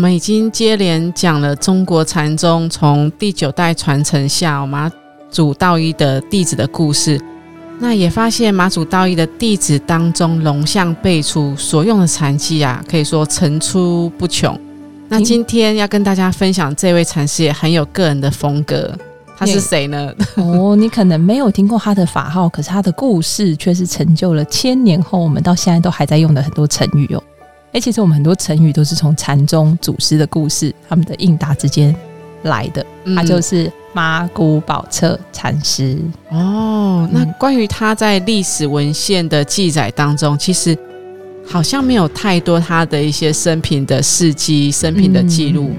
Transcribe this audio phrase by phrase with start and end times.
[0.00, 4.90] 们已经接连讲了中国禅宗从第九代传承下马
[5.30, 7.20] 祖道一的弟子的故事，
[7.78, 14.58] 那也发现马祖道一的弟子当中龙象辈出，所用的禅技啊，可以说层出不穷。
[15.08, 18.96] 那今天要跟大家分享这位禅师也很有个人的风格，
[19.36, 20.10] 他是谁呢？
[20.36, 27.22] 哦，你可能没有听过他的法号，可是他的故事却是成就了千年后我们到现在都还在用的很多成语哦。
[27.72, 31.94] 哎，其实我们很多成语都是从禅宗祖师的故事、他们的应答之间
[32.42, 32.84] 来的。
[33.14, 35.96] 他就是马古宝彻禅师
[36.30, 37.08] 哦。
[37.12, 40.76] 那关于他在历史文献的记载当中，其实
[41.46, 45.70] 好像没有太多他的一些生平的事迹、生平的记录。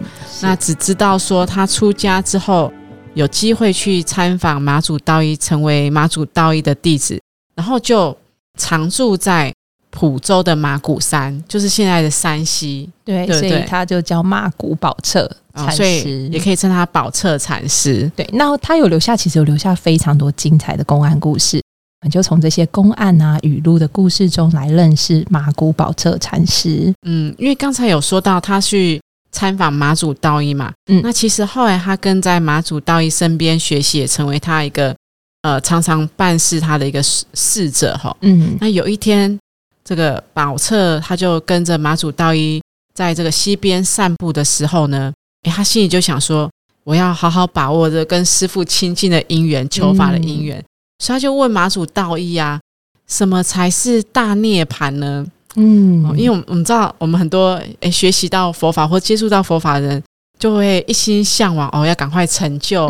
[0.41, 2.71] 那只知道说他出家之后
[3.16, 7.19] 有机会去参访马祖道一，成为马祖道一的弟子，
[7.53, 8.17] 然后就
[8.57, 9.53] 常住在。
[10.02, 18.11] 蒲州的马古山，就是现在的山西，对，所以他就叫马古宝彻禅师，也可以称他宝彻禅师。
[18.16, 21.61] 对，那他有留下，其实有留下非常多精彩的公案故事，
[22.09, 26.91] 就从这些公案啊、语录的故事中来认识马古宝彻禅师。
[27.05, 28.99] 嗯，因为刚才有说到他去
[29.31, 34.95] 参访马祖道一嘛，嗯，那其实后来他跟在马祖道一身边学习，也成为他一个
[35.44, 38.17] 呃常常办事他的一个侍侍者哈。
[38.22, 39.38] 嗯，那有一天。
[39.83, 42.61] 这个宝彻他就跟着马祖道一
[42.93, 45.11] 在这个溪边散步的时候呢，
[45.43, 46.49] 诶，他心里就想说：
[46.83, 50.63] 我要好好把握着跟师傅亲近的因缘，求法的因缘。
[51.00, 52.59] 所以他就问马祖道一啊，
[53.07, 55.25] 什么才是大涅槃呢？
[55.56, 60.03] 嗯，因为我们我们知道，我们很多诶学习到佛法或接触到佛法的人，
[60.38, 62.88] 就会一心向往哦，要赶快成就，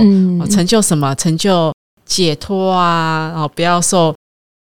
[0.49, 1.15] 成就什么？
[1.15, 1.73] 成就
[2.05, 4.13] 解脱啊，然后不要受。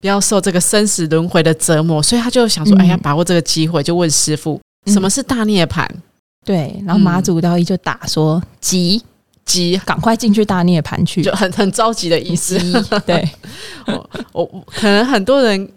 [0.00, 5.86] 不要受这个生死轮回的折磨，所以他就想说：“哎呀，把握这个机会，就问师傅什么是大涅槃。”
[6.46, 9.02] 对，然后马祖道一就打说：“急
[9.44, 12.58] 急，赶快进去大涅槃去，就很很着急的意思。”
[13.04, 13.28] 对，
[13.86, 15.68] 我我可能很多人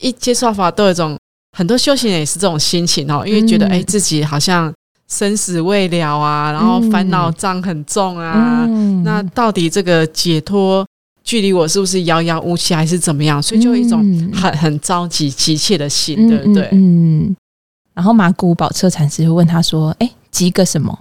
[0.00, 1.16] 一接触法都有一种，
[1.56, 4.72] 很多修行人也是这种心情哦，因为觉得哎自己好像
[5.08, 8.66] 生死未了啊，然后烦恼障很重啊，
[9.04, 10.84] 那到底这个解脱？
[11.32, 13.42] 距离我是不是遥遥无期，还是怎么样？
[13.42, 14.00] 所以就有一种
[14.34, 16.68] 很很着急、急切的心，对不对？
[16.72, 17.34] 嗯。
[17.94, 20.98] 然后马古宝彻禅师问他说：“哎，急个什么？”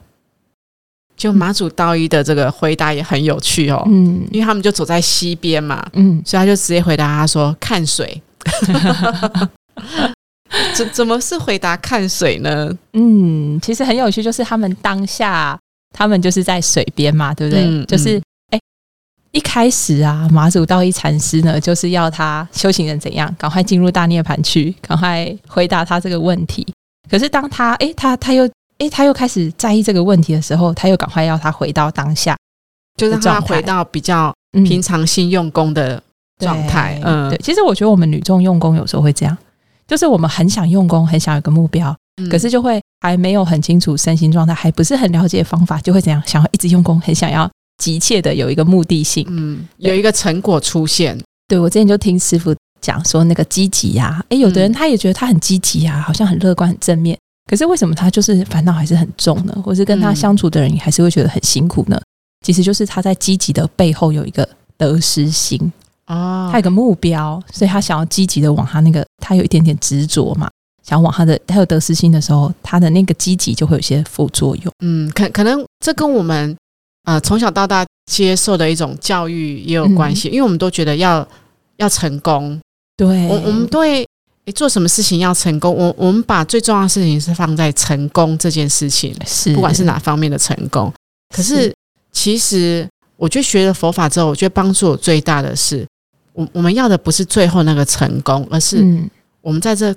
[1.18, 3.84] 就马祖道一的这个回答也很有趣哦。
[3.88, 8.22] 嗯，因为他们就走在溪边嘛，嗯，所以他就直接回答他说：“看水。
[10.74, 12.74] ”怎怎么是回答看水呢？
[12.94, 15.60] 嗯，其实很有趣，就是他们当下
[15.92, 17.84] 他们就是在水边嘛，对不对？
[17.84, 18.22] 就是。
[19.32, 26.68] 一开始啊，马祖道一禅师呢，就是要他修行人怎样，赶快进入大涅盘去，赶快回答他这个问题。
[27.10, 28.46] 可是当他哎，他他又
[28.80, 32.36] 哎，他又开始在意这个问题的时候，他又赶快要他回到当下，
[32.98, 34.34] 就让他回到比较
[34.66, 36.02] 平常心用功的
[36.40, 37.00] 状态。
[37.04, 37.38] 嗯，对。
[37.38, 39.38] 其实我觉得我们女众用功有时候会这样，
[39.88, 41.96] 就是我们很想用功，很想有个目标，
[42.30, 47.50] 可是就会还没有很清楚身心状态，还不是很了解方法，就会怎样，想要一直用功，很想要。
[47.82, 51.20] 急切的有一个目的性，嗯，有一个成果出现。
[51.48, 57.18] 对我之前就听师傅讲说，那个积极呀，诶，有的人他也觉得他很积极啊，好像很乐观、很正面。
[57.50, 59.62] 可是为什么他就是烦恼还是很重呢？
[59.66, 62.00] 或是跟他相处的人还是会觉得很辛苦呢？
[62.46, 65.60] 其实就是他在积极的背后有一个得失心
[66.06, 70.50] 啊，他有个目标，所以他想要积极的往他那个，他有一点点执着嘛，
[70.88, 74.74] 想往他的，他有得失心的时候，他的那个积极就会有些副作用。
[74.86, 76.56] 嗯，可可能这跟我们。
[77.04, 81.28] 啊，从小到大接受的一种教育也有关系，因为我们都觉得要
[81.78, 82.60] 要成功，
[82.96, 84.08] 对，我我们对
[84.54, 90.94] 做什么事情要成功，我我们把最重要的事情是放在成功这件事情，是不管是哪方面的成功。
[91.36, 91.74] 可是
[92.12, 92.88] 其实
[93.18, 95.88] 我觉得学了佛法之后，我觉得帮助我最大的是，
[96.34, 98.86] 我我们要的不是最后那个成功，而是
[99.42, 99.96] 我们在这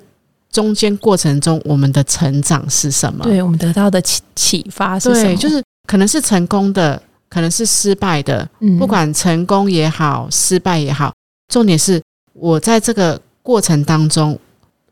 [0.49, 3.25] 中间过程中我们的成长是什么？
[3.25, 5.35] 对我们得到的启启发是什么？
[5.35, 5.61] 就是。
[5.85, 8.47] 可能是成功的，可能是失败的。
[8.79, 11.13] 不管成功也好，失败也好，
[11.51, 12.01] 重点是
[12.33, 14.37] 我在这个过程当中，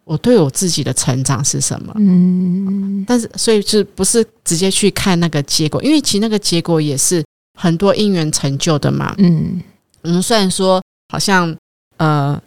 [0.03, 1.93] 我对我自己的成长是什么？
[1.97, 5.81] 嗯，但是所以是不是直接去看那个结果？
[5.81, 7.23] 因为其实那个结果也是
[7.59, 9.15] 很多因缘成就的嘛。
[9.17, 9.61] 嗯，
[10.01, 10.81] 我们虽然说
[11.11, 11.55] 好像
[11.97, 12.39] 呃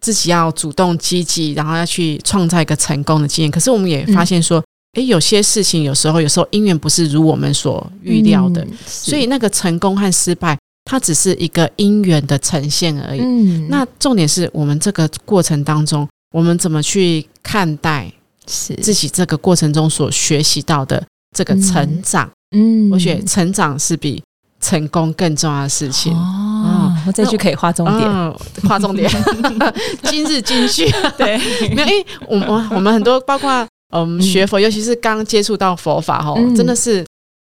[0.00, 4.62] 自己要主动积极，然后要去创造一个成功的经验，可是我们也发现说，
[4.98, 13.20] 哎，有些事情有时候有时候因缘不是如我们所预料的，所以那个成功和失败，它只是一个因缘的呈现而已。
[13.20, 16.08] 嗯，那重点是我们这个过程当中。
[16.34, 18.12] 我们怎么去看待
[18.46, 21.02] 是自己这个过程中所学习到的
[21.34, 22.28] 这个成长？
[22.54, 24.22] 嗯，我觉得成长是比
[24.60, 26.12] 成功更重要的事情。
[26.12, 28.34] 哦，我这句可以划重点，
[28.68, 29.10] 画重点。
[30.04, 31.38] 今日金句，对，
[31.74, 37.04] 没有，因为我们我们很多包括嗯学佛，尤其是刚接触到佛法哈，真的是，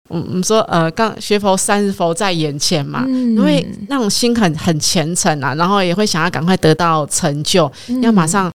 [0.10, 7.72] 我们说呃刚学佛三日佛在眼前嘛，因为那种心很很虔诚啊，然后也会想要赶快得到成就，
[8.02, 8.52] 要马上。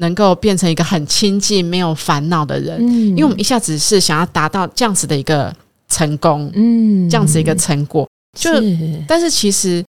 [0.00, 5.52] 能够变成一个很亲近、没有烦恼的人，因为我们一下子是想要达到这样子的一个
[5.88, 8.08] 成功，嗯，这样子一个成果。
[8.38, 8.48] 就，
[9.08, 9.84] 但是其实，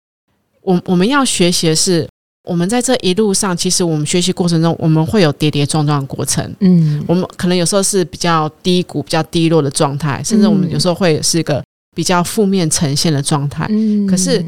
[0.62, 2.08] 我我们要学习的是，
[2.48, 11.62] 我们在这一路上，其实我们学习过程中，我们会有跌跌撞撞的过程，嗯，我们可能有时候是比较低谷、比较低落的状态，甚至我们有时候会是一个
[11.94, 14.44] 比较负面呈现的状态，嗯，可是。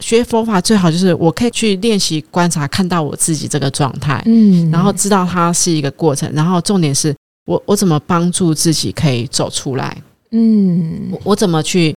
[0.00, 7.12] 学佛法最好就是我可以去练习观察，看到我自己这个状态，嗯，然后知道它是一个过程，然后重点是
[7.46, 10.00] 我我怎么帮助自己可以走出来，
[10.30, 11.92] 嗯，我我怎么去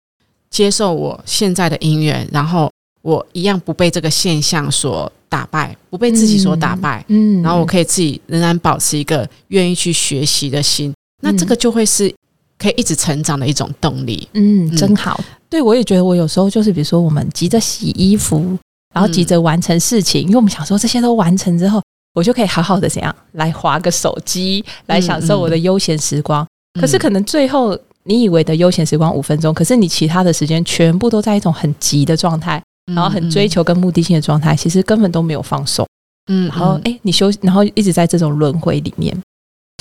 [0.49, 2.73] 接受我现在的因缘，然后
[3.03, 10.93] 我一样不被这个现象所打败，不被自己所打败，嗯，然后我可以自己仍然保持一个愿意去学习的心，
[11.23, 12.13] 那这个就会是
[12.59, 15.19] 可以一直成长的一种动力，嗯，真好。
[15.49, 18.57] 对，我也觉得我有时候就是，比如说我们急着洗衣服，
[18.95, 21.83] 然后急着完成事情，因为我们想说这些都完成之后，
[22.15, 26.47] 我就可以好好的怎样来划个手机，来享受我的悠闲时光。
[26.81, 32.63] 可是可能最后你以为的悠闲时光五分钟，可是你其他的时间全部都在一种很急的状态，
[32.95, 35.87] 然后很追求跟目的性的状态，其实根本都没有放松。
[36.31, 39.17] 嗯，然后哎，你休息，然后一直在这种轮回里面，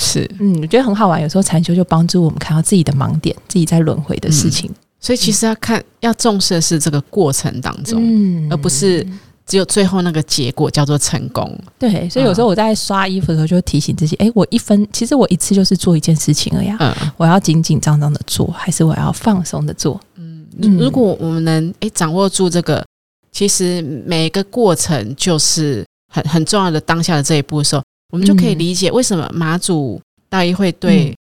[0.02, 1.22] 是，嗯，我觉得很好玩。
[1.22, 4.70] 有时候禅修就帮助我们看到自己的盲点，自己在轮回的事情。
[4.98, 9.06] 所以其实要看，要重视的是这个过程当中，嗯而不是
[9.46, 11.58] 只有最后那个结果叫做成功。
[11.78, 16.68] 对，所以有时候我在刷衣服的时候，就会提醒自己：，哎，我一分，其实我一次就是做一件事情而已。
[16.78, 20.00] 嗯，我要紧紧张张的做，还是我要放松的做？
[20.16, 20.46] 嗯，
[20.78, 22.84] 如果我们能哎掌握住这个，
[23.32, 27.82] 其实每一个过程就是很很重要的当下的这一步的时候，
[28.12, 31.16] 我们就可以理解为什么马祖大一会对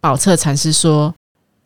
[0.00, 1.14] 宝彻禅师说。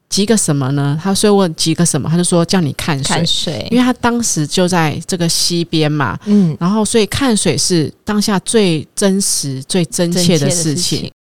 [0.09, 1.01] 急个什么呢？
[1.03, 11.11] 他所以问急个什么，他就说叫你看水，因为他当时就在这个溪边嘛，嗯，然后所以看水是当下最真实、最真切的事情。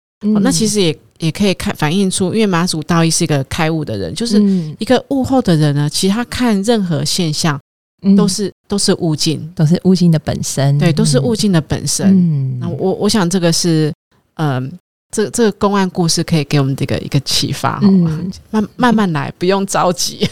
[0.42, 4.38] 那其实也也可以看反映出，因为马祖道义是一个开悟的人，就是
[4.78, 5.88] 一个悟后的人呢。
[5.88, 7.58] 其实他看任何现象
[8.16, 12.06] 都是都是悟境，都是悟境的本身，对，都是悟境的本身。
[12.08, 13.92] 嗯，那我我想这个是
[14.34, 14.72] 嗯。
[15.14, 20.26] 这这个公案故事可以给我们这个一个启发，嗯，慢慢慢来，不用着急，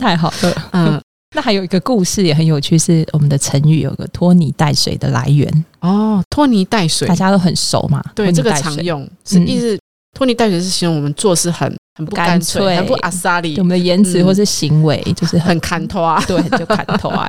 [0.00, 0.62] 太好了。
[0.74, 1.00] 嗯，
[1.36, 5.64] 那还有一个故事也很有趣，是我们的成语有个拖泥带水的来源。
[5.78, 8.02] 哦，拖泥带水，大家都很熟嘛。
[8.16, 9.78] 对，这个常用是意思，
[10.16, 11.70] 拖泥带水是形容我们做事很。
[11.98, 13.56] 很不干脆，很不阿萨里。
[13.56, 17.26] 我们的言辞或是行为就是很砍头啊， 对，就砍头啊。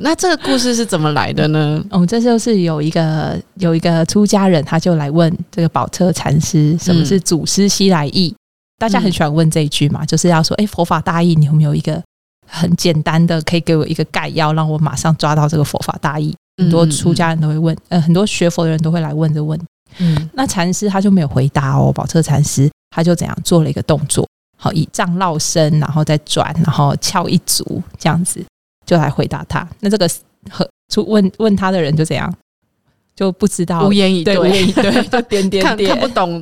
[0.00, 1.84] 那这个故事是怎么来的呢？
[1.90, 8.34] 哦，这就是有一个有一个出家人，他就来问这个宝彻禅师，什么是祖师西来意？
[8.78, 12.02] 大家很喜欢问这一句嘛，就是要说，哎，佛法大意，你有没有一个
[12.48, 16.34] 很简单的，可以给我一个概要，让我马上抓到这个佛法大意？
[16.56, 19.60] 很多出家人都会问，呃，很多学佛的人都会来问这个问。
[19.98, 22.70] 嗯，那禅师他就没有回答哦，宝彻禅师。
[22.96, 24.24] 他就怎样做了一个动作，
[24.56, 28.40] 好以杖绕身，然后再转，然后翘一足，这样子
[28.86, 29.68] 就来回答他。
[29.80, 30.08] 那这个
[30.48, 32.32] 和出问问他的人就怎样，
[33.16, 36.40] 就不知道无言以对，无言以对，就点点点看不懂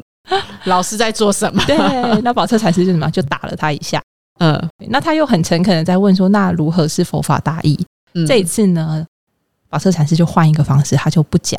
[0.65, 1.65] 老师在做什么。
[1.65, 1.75] 对，
[2.21, 4.03] 那宝彻禅师就什么就打了他一下。
[4.39, 7.83] 嗯，那他又很诚恳的在问说，那如何是佛法大义？
[8.29, 9.07] 这一次呢，
[9.71, 11.59] 宝彻禅师就换一个方式，他就不讲，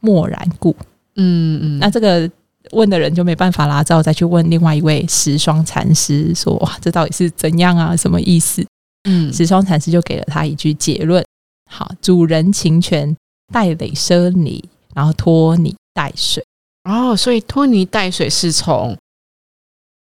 [0.00, 0.74] 默然故。
[1.20, 2.30] 嗯嗯，那这个。
[2.72, 7.96] 问的人就没办法啦，只好再去问另外一位十双禅师，说：“哇，这到底是怎样啊？
[7.96, 8.64] 什么意思？”
[9.08, 11.24] 嗯，十双禅师就给了他一句结论
[11.68, 13.16] ：“好，主人情权
[13.50, 14.62] 带累奢泥，
[14.94, 16.44] 然后拖泥带水。”
[16.84, 18.96] 哦，所以拖泥带水是从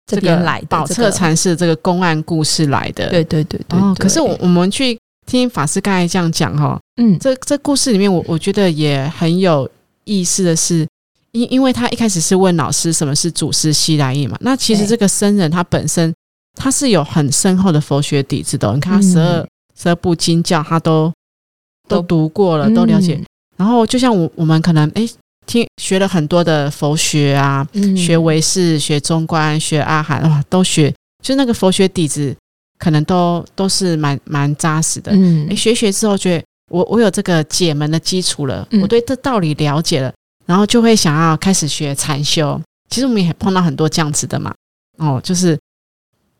[0.04, 3.08] 这边来的，宝彻禅师这个公案故事来的。
[3.08, 3.78] 对对对对。
[3.78, 9.70] 哦，可是我我们去听法师刚才这样讲哈，嗯，这这故事里面我我觉得也很有
[10.04, 10.86] 意思的是。
[11.38, 16.12] 因因为他一开始是问老师什么是祖师西来意嘛，那其实这个僧人他本身
[16.54, 19.46] 他是有很深厚的佛学底子的，你看他十二
[19.80, 21.12] 十二部经教他都
[21.88, 23.20] 都读过了，都了解。
[23.56, 25.08] 然后就像我我们可能哎
[25.46, 27.66] 听学了很多的佛学啊，
[27.96, 30.92] 学唯识、学中观、学阿含哇，都学，
[31.22, 32.36] 就那个佛学底子
[32.78, 35.12] 可能都都是蛮蛮扎实的。
[35.14, 40.12] 嗯，学学之后觉得我我有这个解门的基础了，我对这道理了解了，
[40.48, 42.60] 然后就会想要开始学禅修。
[42.88, 44.52] 其实我们也碰到很多这样子的嘛，
[44.96, 45.56] 哦，就是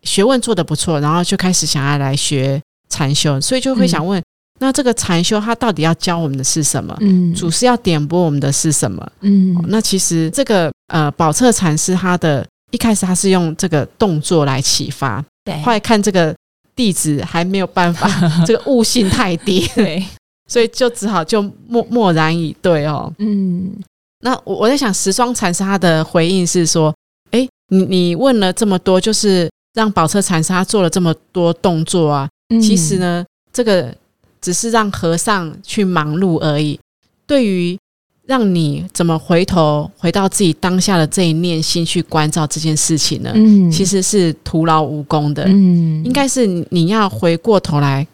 [0.03, 4.21] 学问做得不错，然后就开始想要来学禅修，所以就会想问。
[4.61, 6.97] 那这个禅修，它到底要教我们的是什么？
[7.01, 9.09] 嗯，祖师要点拨我们的是什么？
[9.21, 16.35] 嗯，那其实这个呃，宝彻禅师他的一开始他是用这个动作来启发，对，后来看这个
[16.75, 18.11] 弟子还没有办法，
[18.45, 20.05] 这个悟性太低，对，
[20.51, 23.13] 所以就只好就默默然以对哦。
[23.19, 23.73] 嗯，
[24.21, 26.95] 那我我在想，十双禅师他的回应是说，
[27.31, 32.29] 哎，你你问了这么多，就是让宝车禅师他做了这么多动作啊，
[32.61, 33.95] 其实呢，这个。
[34.41, 36.79] 只是让和尚去忙碌而已。
[37.27, 37.77] 对于
[38.25, 43.33] 让你怎么回头回到自己当下的这一念心去关照这件事情呢？
[43.35, 45.43] 嗯，其实是徒劳无功的。
[45.49, 48.07] 嗯，应该是你要回过头来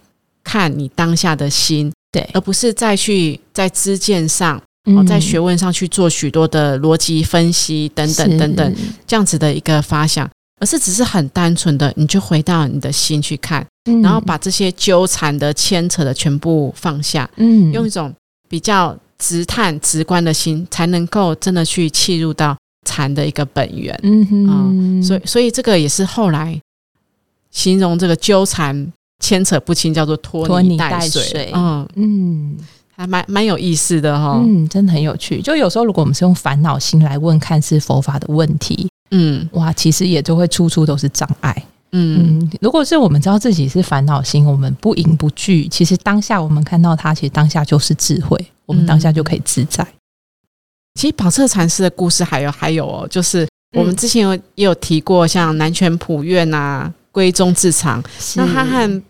[0.43, 8.77] 看你当下的心，对，而不是再去在知见上，哦，在学问上去做许多的逻辑分析等等等等
[9.07, 10.29] 这样子的一个发想，
[10.61, 13.67] 而是只是很单纯的，你就回到你的心去看。
[14.03, 18.11] 然后把这些纠缠的、牵扯的全部放下，嗯，用一种
[18.49, 26.59] 比较直探、直观的心，才能够真的去切入到禅的一个本源，嗯哼，所以，所以这个也是后来
[27.51, 31.87] 形容这个纠缠、牵扯不清，叫做拖泥带水，嗯。
[31.97, 32.57] 嗯，
[32.97, 35.43] 还蛮蛮有意思的哈，嗯，真的很有趣。
[35.43, 41.65] 就有时候，如果我们是用烦恼心来问看似佛法的问题，嗯，哇，其实也就会处处都是障碍。
[41.93, 48.37] 嗯，如果是我们知道自己是烦恼心，我们不迎不拒，其实当下我们看到它，其实当下就是智慧，
[48.67, 49.87] 我们当下就可以自在。
[50.95, 53.47] 其实宝彻禅师的故事还有还有哦，就是
[53.77, 58.03] 我们之前有也有提过，像南拳普愿啊、归宗智藏，
[58.37, 59.03] 那他和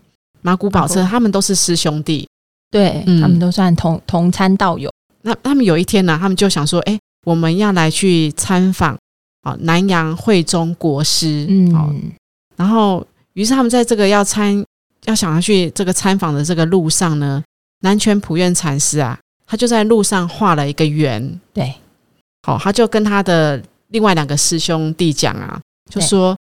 [0.43, 2.29] 马古宝彻他们都是师兄弟，
[2.75, 4.91] 对他们都算同同参道友。
[5.23, 8.99] 那他们有一天呢，他们就想说，哎，我们要来去参访
[9.43, 12.13] 啊南洋慧中国师，嗯。
[12.57, 14.65] 然后，于是他们在这个要参
[15.05, 17.41] 要想要去这个参访的这个路上呢，
[17.83, 19.17] 南拳普愿禅师啊，
[19.47, 21.41] 他就在路上画了一个圆。
[21.53, 21.73] 对，
[22.43, 26.37] 好，他就跟他的另外两个师兄弟讲啊，就说：“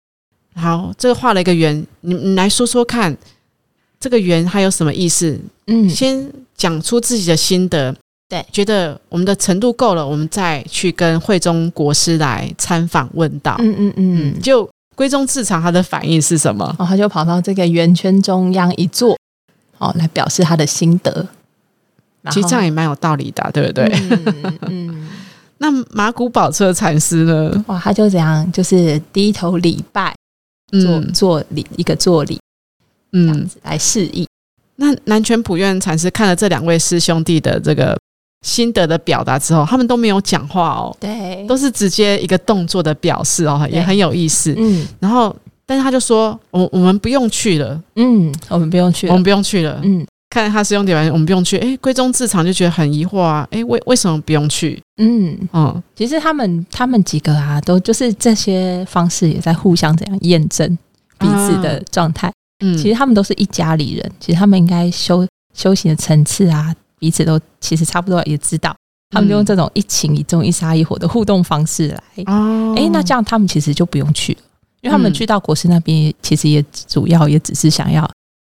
[0.56, 3.18] 好，这个画了一个圆，你你来说说看，
[4.00, 5.40] 这个圆它有什么意思？
[5.68, 7.96] 嗯，先讲出自己的心得。
[8.28, 13.56] 对，觉得我们的程度够了，我们再去跟慧中国师来参访问道。
[13.60, 16.76] 嗯嗯嗯，就。”归宗智藏，他的反应是什么？
[16.78, 19.18] 哦，他就跑到这个圆圈中央一坐，
[19.78, 21.26] 哦，来表示他的心得。
[22.30, 23.90] 其实这样也蛮有道理的，对不对？
[24.68, 25.08] 嗯。
[25.60, 27.64] 那马古宝车禅师呢？
[27.68, 30.14] 哇，他就怎样，就是低头礼拜，
[30.82, 32.39] 做做礼一个做礼，嗯，
[33.12, 34.28] 这样子来示意。
[34.76, 37.98] 那南拳普愿禅师看了这两位师兄弟的这个。
[38.42, 44.56] 心得的表达之后，他们都没有讲话哦，对，都是直接一个动作的表示哦，也很有意思。
[44.58, 45.36] 嗯，然后，
[45.66, 51.58] 但是他就说，我我们不用去了，嗯，我们不用去，我们不用去了，嗯，看他师兄弟完，我们不用去。
[51.58, 54.82] 哎，归宗自长就觉得很疑惑啊，哎，为为什么不用去？
[55.02, 60.66] 嗯嗯，其实他们他们几个啊，都就是这些方式也在互相怎样验证
[61.18, 62.32] 彼此的状态。
[62.60, 66.76] 嗯，其实他们都是一家里人，其实他们应该修修行的层次啊。
[67.00, 68.76] 彼此都其实差不多，也知道
[69.12, 72.04] 他们就用这种一情一重、一杀一火的互动方式来。
[72.26, 74.40] 哦，哎，那这样他们其实就不用去了，
[74.82, 78.06] 因为他们去到国师那边，其实也主要也只是想要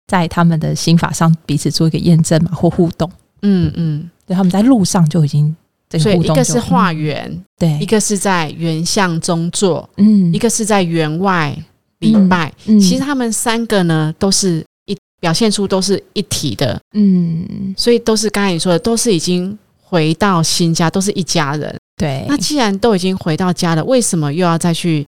[0.07, 3.11] 在他们的心法上彼此做一个验证嘛，或互动。
[3.43, 5.55] 嗯嗯，对，他们在路上就已经
[6.01, 11.55] 所以一个是化缘，对，一个是在原相中做，嗯，一个是在园外
[12.01, 12.53] 礼拜。
[12.65, 14.97] 其实他们三个呢，都是一。
[15.21, 21.77] 表现出都是一体的，嗯，所以都是刚才你说的，都是已经回到新家，都是一家人。
[21.97, 25.05] 对，那既然都已经回到家了，为什么又要再去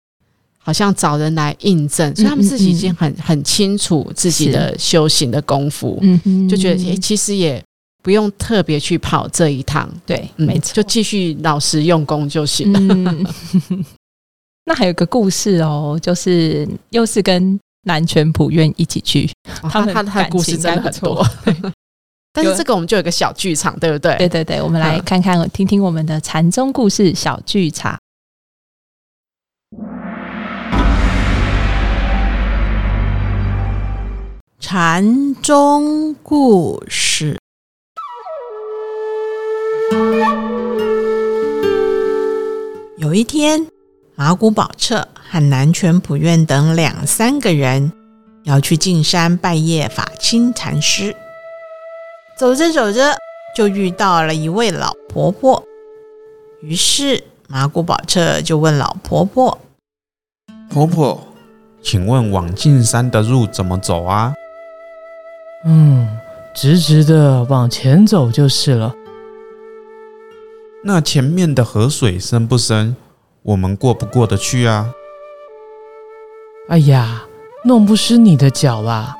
[0.56, 2.16] 好像找人来印证？
[2.16, 7.62] 所以他们自己已经很很清楚自己的修行的功夫，嗯，就觉得其实也
[8.02, 13.14] 不用特别去跑这一趟，对，没错，就继续老实用功就行了。
[14.68, 17.58] 那还有个故事哦，就是又是跟。
[17.84, 19.30] 南拳普愿一起去，
[19.62, 21.24] 他他他的故事真的很多。
[22.34, 24.14] 但是这个我们就有个小剧场，对不对？
[24.16, 27.98] 对对对，我们来看看听听我们的禅宗故事小剧场。
[34.60, 37.38] 禅宗故事。
[42.98, 43.66] 有一天，
[44.20, 47.92] 马古宝彻和南泉普愿等两三个人
[48.42, 51.14] 要去进山拜谒法清禅师。
[52.36, 53.16] 走着走着，
[53.54, 55.62] 就遇到了一位老婆婆。
[56.62, 59.56] 于是马古宝彻就问老婆婆
[60.68, 61.20] ：“婆婆，
[61.80, 64.34] 请问往进山的路怎么走啊？”
[65.64, 66.08] 嗯，
[66.52, 68.92] 直直的往前走就是了。
[70.82, 72.96] 那前面的河水深不深？
[73.48, 74.92] 我们过不过得去啊？
[76.68, 77.22] 哎呀，
[77.64, 79.16] 弄不湿你的脚啦！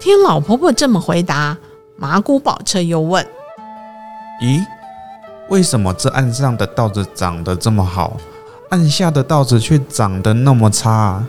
[0.00, 1.58] 听老婆婆这么回答，
[1.94, 3.22] 麻古宝彻又问
[4.40, 4.64] ：“咦，
[5.50, 8.16] 为什么这岸上的稻子长得这么好？”
[8.70, 11.22] 岸下的稻子却长得那么差，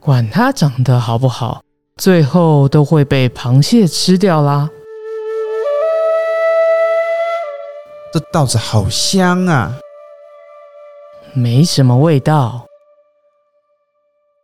[0.00, 1.62] 管它长得好不好，
[1.96, 4.68] 最后都会被螃蟹吃掉啦。
[8.14, 9.76] 这稻子好香啊，
[11.32, 12.64] 没什么味道。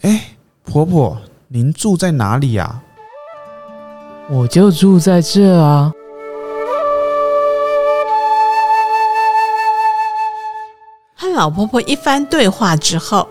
[0.00, 2.83] 哎，婆婆，您住在哪里呀？
[4.29, 5.93] 我就住在这啊。
[11.17, 13.29] 和老婆婆一番对话之后，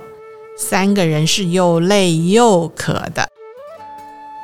[0.57, 3.27] 三个人是又累又渴的。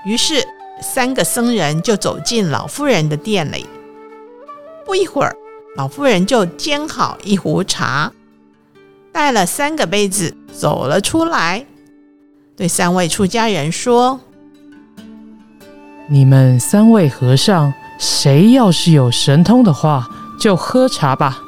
[0.06, 0.46] 于是，
[0.82, 3.66] 三个僧人就走进老妇人的店里。
[4.86, 5.34] 不一会儿，
[5.75, 8.10] 老妇人就煎好一壶茶，
[9.12, 11.65] 带了三个杯子走了出来，
[12.55, 14.22] 对三位出家人说
[16.10, 21.39] ：“你们三位和尚，谁要是有神通的话，就喝茶吧。”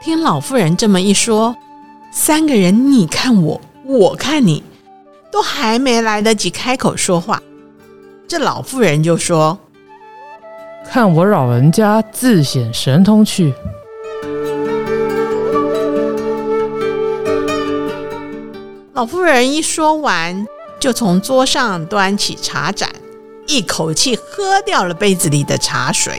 [0.00, 1.56] 听老妇人这么一说，
[2.12, 4.62] 三个人你看我，我看你，
[5.32, 7.42] 都还没来得及开口说话，
[8.30, 9.58] 这老妇人就说
[10.86, 13.52] ：“看我老人家自显神通去。”
[18.94, 20.46] 老妇人一说完，
[20.78, 22.88] 就从桌上端起茶盏，
[23.48, 26.16] 一口气喝掉了杯子里的茶水。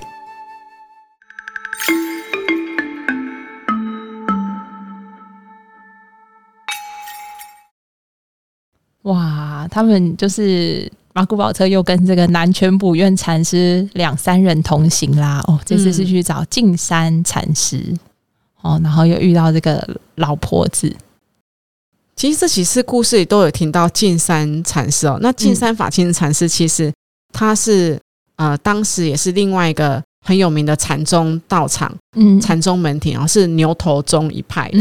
[9.03, 15.43] 哇，他们就是马古宝车又跟这个南泉普愿禅师两三人同行啦。
[15.47, 17.93] 哦，这次是去找净山禅师
[18.61, 20.95] 哦，然后又遇到这个老婆子。
[22.15, 25.17] 其实这几次故事里都有听到净山禅师哦。
[25.21, 26.93] 那净山法清禅师其实
[27.33, 27.99] 他是
[28.35, 34.79] 呃，当时也是另外一个很有名的禅宗道场，嗯，禅宗门庭哦，是牛头宗一派的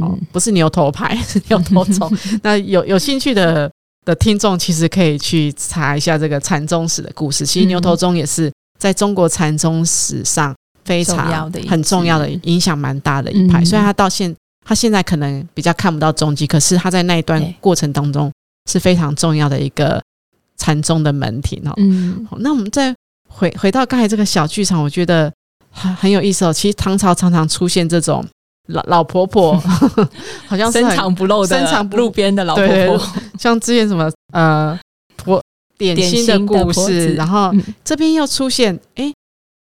[0.00, 2.10] 哦，不是牛头派， 是牛头宗。
[2.42, 3.70] 那有有兴趣的
[4.04, 7.46] 的听众，其实可以去查一下这个禅宗史的故事。
[7.46, 14.34] 其实牛头宗也是在中国禅宗史上非常很重要的影响蛮大的一派，虽然他到现。
[14.64, 18.30] 他现在可能比较看不到踪迹，可是他在那一段过程当中
[18.70, 20.00] 是非常重要的一个
[20.56, 21.74] 禅宗的门庭哦。
[21.78, 22.94] 嗯，那我们再
[23.28, 25.32] 回回到刚才这个小剧场，我觉得
[25.72, 26.52] 很很有意思哦。
[26.52, 28.24] 其实唐朝常常出现这种
[28.68, 29.56] 老老婆婆，
[30.46, 33.06] 好像深藏不露的、深藏不露边的老婆婆，
[33.38, 34.78] 像之前什么呃
[35.16, 35.42] 婆
[35.76, 37.52] 点心的故事，然后
[37.84, 39.12] 这边又出现哎，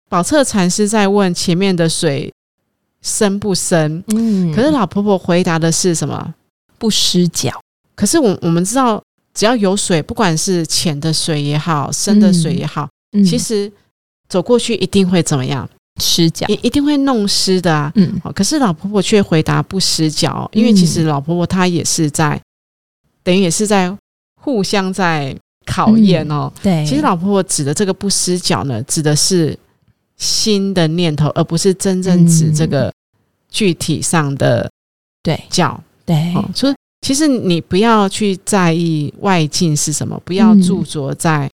[0.09, 2.31] 宝彻禅师在问前面的水。
[3.03, 4.03] 深不深？
[4.09, 6.35] 嗯，可是老婆婆回答的是什么？
[6.77, 7.51] 不湿脚。
[7.95, 9.01] 可是我我们知道，
[9.33, 12.87] 只要有水，不管是浅的水也好，深的水也好，
[13.25, 13.71] 其实
[14.29, 15.67] 走过去一定会怎么样？
[15.99, 17.91] 湿脚，一一定会弄湿的啊。
[17.95, 22.39] 嗯，好可是老婆婆却回答不湿脚，因为其实老婆婆她也是在，
[23.23, 23.95] 等于也是在
[24.41, 26.51] 互相在考验哦。
[26.61, 29.57] 对，其实老婆婆指的这个不湿脚呢，指的是。
[30.17, 32.93] 新的念头，而不是真正指这个
[33.49, 34.69] 具体上的
[35.23, 36.31] 对教对。
[36.53, 41.49] 所以其实你不要去在意外境是什么，不要驻着在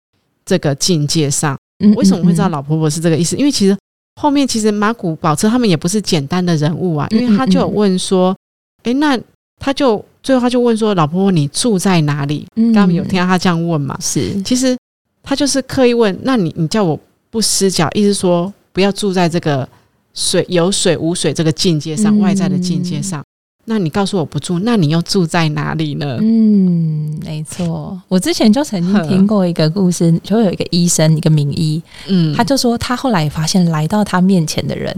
[0.46, 1.54] 这个境界上。
[1.94, 3.36] 为什么会知道老婆婆是这个意思？
[3.36, 3.76] 因为其实
[4.20, 8.36] 后面其实马古保车他们也不是简单的人物啊，因为他就有问说
[8.84, 9.18] ：“哎，那
[9.58, 13.96] 他就最后他就问说，老婆婆你住在哪里？”他们有听到他这样问嘛？
[14.00, 14.76] 是，其实
[15.22, 16.98] 他就是刻意问，那你你叫我。
[17.34, 19.68] 不湿脚，意思说不要住在这个
[20.14, 23.20] 水有水无水这个境界上，嗯外在的境界上。
[23.66, 26.18] 那你告诉我不住，那你又住在哪里呢？
[26.20, 28.00] 嗯，没错。
[28.08, 34.94] 我之前就曾经听过一个故事，就有一个医生，一个名医，嗯，他就说他后来发现来到他面前的人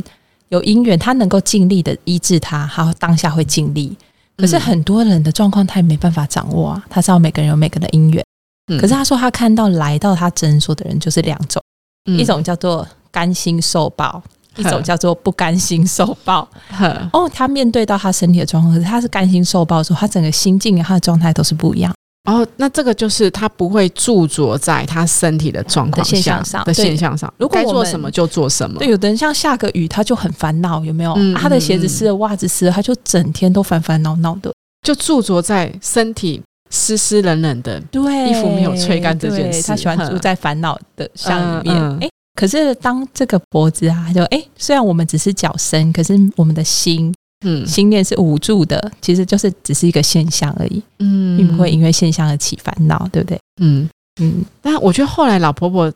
[0.49, 3.97] 有因缘，他能够尽力的医治他，他当下会尽力。
[4.37, 8.25] 可是嗯很多人的状况他也没办法掌握啊，他知道每个人有每个人的因缘。
[8.71, 11.63] 嗯可是他说他看到来到他诊所的人就是两种，
[12.07, 14.21] 嗯一种叫做甘心受报，
[14.57, 16.49] 一种叫做不甘心受报。
[16.77, 21.93] 呵哦，他面对到他身体的状况，可是他是甘心受报的时候，他整个心境、他的状态都是不一样。
[22.29, 28.81] 哦，那这个就是他不会驻着在他身体的状况上的现象上，如果做什么就做什么。
[28.81, 31.15] 对，有的人像下个雨，他就很烦恼，有没有？
[31.17, 34.53] 嗯啊他的鞋子嗯湿了，袜子湿了，他就整天都烦烦恼恼的。
[34.85, 41.77] 就驻着在身体湿湿冷冷的，对，衣服没有吹干这件事他喜欢住在烦恼的乡里面。
[41.81, 47.13] 嗯嗯哎、可是当这个脖子啊，就哎、虽然我们只是脚伸，可是我们的心
[47.45, 53.41] 嗯心念是无助的，其实就是只是一个现象而已，嗯并不会因为现象而起烦恼，对不对？
[53.61, 53.89] 嗯。
[54.19, 55.93] 嗯，但我觉得后来老婆婆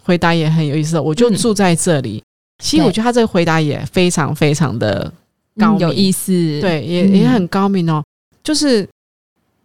[0.00, 2.22] 回答也很有意思，我就嗯住在这里。
[2.62, 5.12] 其实我觉得她这个回答也非常非常的
[5.58, 8.04] 高明嗯有意思，对，也、嗯也很高明哦。
[8.44, 8.88] 就是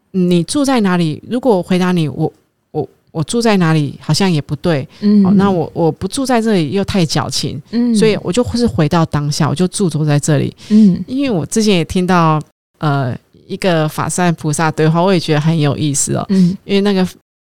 [0.09, 1.21] 你住在哪里？
[1.29, 2.33] 如果我回答你，我
[3.11, 4.87] 我我住在哪里，好像也不对。
[5.01, 5.23] 嗯。
[5.25, 7.93] 哦，那我我不住在这里又太矫情，嗯。
[7.93, 10.55] 所以我就是回到当下，我就驻足在这里。
[10.69, 11.03] 嗯。
[11.05, 12.41] 因为我之前也听到
[12.79, 16.25] 呃一个法善菩萨对话，我也觉得很有意思哦。
[16.29, 16.57] 嗯。
[16.65, 17.07] 因为那个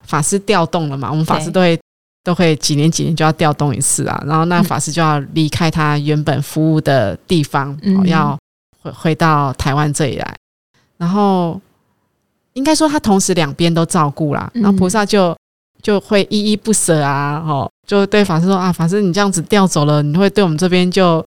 [0.06, 1.80] 法师调动了嘛，我们法师都会
[2.24, 8.00] 都会几年几年就要调动一次啊，然后那法师就要离开他原本服务的地方，嗯。
[8.00, 8.38] 哦、要
[8.82, 10.36] 回回到台湾这里来，
[10.98, 11.62] 然后
[12.54, 15.36] 应该说他同时两边都照顾啦，嗯然后菩萨就
[15.82, 21.24] 就会依依不舍啊，哦，就对法师说啊，法师你这样子调走了，你会对我们这边就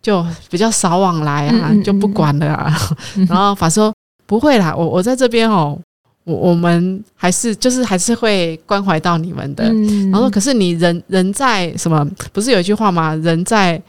[0.00, 2.74] 就比较少往来啊，嗯嗯嗯就不管了啊。
[3.16, 3.92] 嗯 然后法师说
[4.26, 5.78] 不会啦，我我在这边哦，
[6.24, 9.64] 我我们还是就是还是会关怀到你们的。
[9.64, 12.08] 嗯然后说可是你人人在什么？
[12.32, 13.14] 不是有一句话吗？
[13.16, 13.80] 人在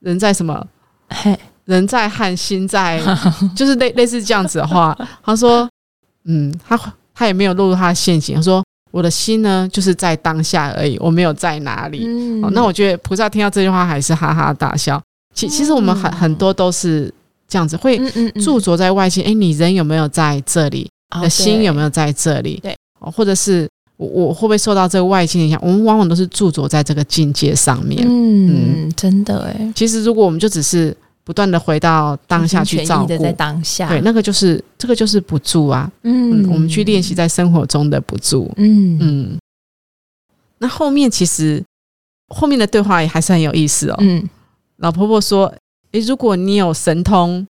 [0.00, 0.64] 人在什么？
[1.08, 3.00] 嘿，人在汉，心在，
[3.54, 4.96] 就是类类似这样子的话。
[5.22, 5.68] 他说，
[6.26, 6.78] 嗯，他
[7.14, 8.36] 他也没有落入他的陷阱。
[8.36, 12.04] 他说，我的心呢，就是在当下而已，我没有在哪里。
[12.06, 15.00] 嗯哦，那我觉得菩萨听到这句话还是哈哈大笑。
[15.34, 17.12] 其其实我们很嗯很多都是
[17.48, 17.98] 这样子，会
[18.40, 19.24] 驻足在外境。
[19.24, 20.88] 哎，你人有没有在这里？
[21.20, 21.84] 的心有没有？
[21.84, 22.58] 有在这里？
[22.62, 25.60] 对哦，或者是我我会不会受到这个外境影响？
[25.62, 28.04] 我们往往都是驻足在这个境界上面。
[28.08, 35.90] 嗯，真的哎，其实，如果我们就只是不断的回到当下去照顾在当下，对，那个就是这个就是不住啊。
[36.02, 38.52] 嗯，我们去练习在生活中的不住。
[38.56, 39.38] 嗯嗯嗯，
[40.58, 41.64] 那后面其实
[42.28, 43.96] 后面的对话也还是很有意思哦。
[44.00, 44.28] 嗯，
[44.76, 45.52] 老婆婆说
[45.92, 47.46] ：“诶，如果你有神通，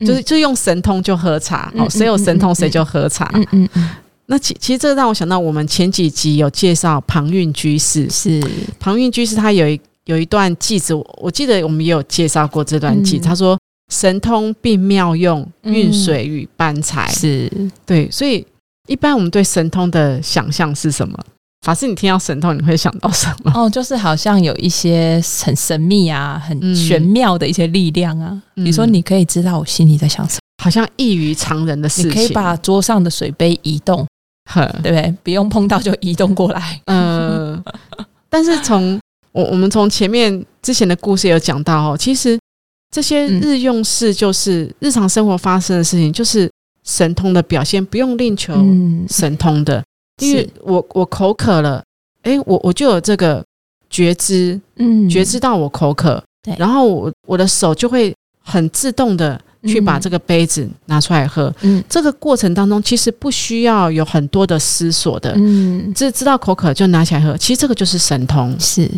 [0.00, 1.70] 就是就用神通就喝茶。
[1.74, 3.30] 嗯哦，谁有神通谁就喝茶。
[3.34, 3.90] 嗯嗯嗯，
[4.26, 8.08] 那其其实这让我想到，我们前几集有介绍庞韵居士。
[8.08, 8.42] 是
[8.78, 9.78] 庞韵居士他有一
[10.10, 13.18] 有一段偈子，我我记得我们也有介绍过这段偈。
[13.18, 13.56] 嗯他说
[13.92, 17.08] ：“神通并妙用，嗯运水与搬财。
[17.08, 17.50] 是，
[17.86, 18.44] 对，所以
[18.88, 21.16] 一般我们对神通的想象是什么？
[21.66, 23.52] 法师，你听到神通，你会想到什么？
[23.54, 28.30] 哦，就是好像有一些很神秘啊、很嗯玄妙的一些力量啊。
[28.56, 32.10] 嗯比如说，你可以知道我心里在想什么好像异于常人的，事情。
[32.10, 34.06] 你可以把桌上的水杯移动，
[34.50, 35.14] 很对不对？
[35.22, 36.80] 不用碰到就移动过来。
[36.86, 37.62] 呃，
[38.30, 38.98] 但是从
[39.32, 42.38] 我我们从前面之前的故事有讲到哦，其实
[42.90, 43.40] 这些嗯。
[43.40, 46.50] 日用事就是日常生活发生的事情，就是
[46.84, 49.82] 神通的表现，不用另求嗯，神通的。
[50.20, 51.82] 因为我我口渴了，
[52.24, 53.44] 诶，我我就有这个
[53.88, 55.08] 觉知，嗯。
[55.08, 56.54] 觉知到我口渴，对。
[56.58, 60.00] 然后我我的手就会很自动的去把嗯。
[60.00, 61.54] 这个杯子拿出来喝。
[61.62, 61.82] 嗯。
[61.88, 65.94] 这个过程当中，其实不需要有很多的思索的，嗯。
[65.94, 67.34] 只知道口渴就拿起来喝。
[67.38, 68.90] 其实这个就是神通，是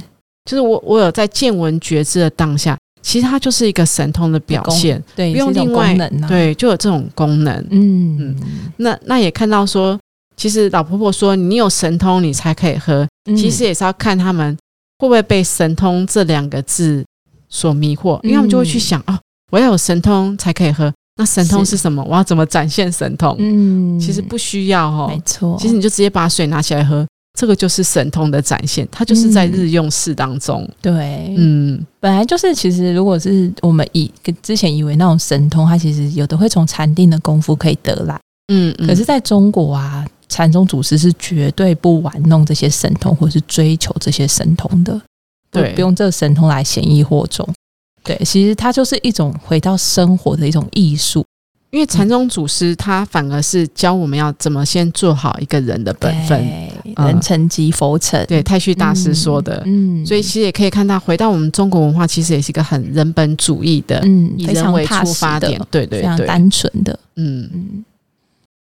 [0.44, 7.66] 就是我我有在见闻觉知的当下，其实它就是一个神通的表现，对，不用另外功能啊。，对，就有这种功能。
[7.70, 8.36] 嗯
[8.76, 9.98] 那那也看到说，
[10.36, 14.56] 其实老婆婆说你有神通你才可以喝，嗯其实也是要看他们
[14.98, 17.04] 会不会被神通这两个字
[17.48, 19.18] 所迷惑，因为他们就会去想哦，
[19.50, 22.02] 我要有神通才可以喝，那神通是什么？
[22.08, 23.36] 我要怎么展现神通？
[23.38, 27.06] 嗯其实不需要哦没，错，其实你就直接把水拿起来喝，
[27.38, 30.68] 这个就是神通的展现，它就是在日用事当中。
[30.80, 31.84] 对，嗯。
[31.98, 38.20] 本来就是，其实如果是我们以跟之前以为那种神通，它其实有的会从禅定的功夫可以得来，
[38.52, 38.86] 嗯，嗯。
[38.86, 44.92] 可是在中国啊，禅宗祖师是绝对不玩弄这些神通，或是追求这些神通的，
[45.50, 45.72] 不对。
[45.74, 47.48] 不用这个神通来显易惑众。
[48.04, 51.24] 对，其实它就是一种回到生活的一种艺术。
[51.72, 56.38] 因为禅宗祖师他反而是教我们要怎么先做好一个人的本分，
[56.98, 58.22] 人成即佛成。
[58.26, 59.62] 对，太虚大师说的。
[59.64, 66.92] 嗯，所以其实也可以看到，回到我们中国文化，其实也是一个很人本主义的，嗯，以人为出发点，对对对，非常单纯的。
[67.16, 67.84] 嗯嗯。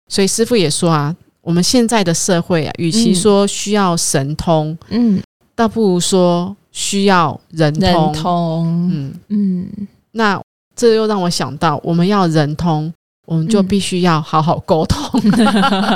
[0.08, 5.19] 所以师傅也说啊，我们现在的社会啊，与其说需要神通，嗯，
[5.56, 7.73] 倒不如说需要人
[8.13, 8.67] 通。
[8.91, 10.39] 嗯嗯，那。
[10.75, 12.91] 这又让我想到，我们要人通，
[13.27, 15.21] 我们就必须要好好沟通。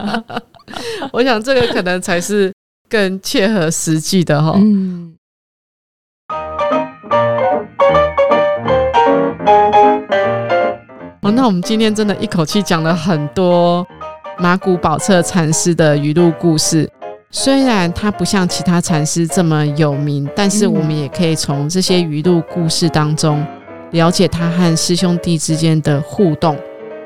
[1.12, 2.54] 我想这个可能才是
[2.90, 4.54] 更切合实际的哈。
[4.56, 5.16] 嗯。
[11.22, 13.86] 哦，那我们今天真的一口气讲了很多
[14.38, 16.90] 马古宝彻禅师的语录故事。
[17.32, 23.46] 虽然他不像其他禅师这么有名，但是我们也可以从这些语录故事当中。
[23.92, 26.58] 了解他和师兄弟之间的互动，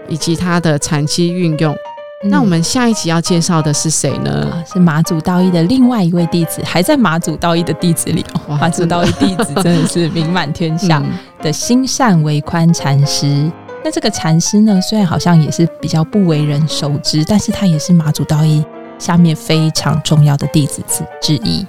[0.07, 1.75] 以及他的长期运用。
[2.23, 4.63] 那我们下一集要介绍的是谁呢？
[4.71, 8.23] 是马祖道一的另外一位弟子，还在马祖道一的弟子里。
[8.47, 11.01] 马祖道一弟子真的是名满天下
[11.41, 13.51] 的心善为宽禅师。
[13.83, 18.63] 那这个禅师呢，虽然好像也是比较不为人熟知，但是他也是马祖道一
[18.99, 21.65] 下面非常重要的弟子之之一。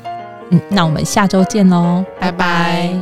[0.50, 2.94] 嗯，那我们下周见喽，拜拜。